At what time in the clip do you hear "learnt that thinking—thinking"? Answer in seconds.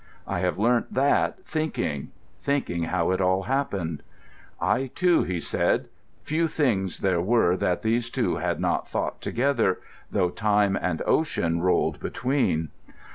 0.57-2.85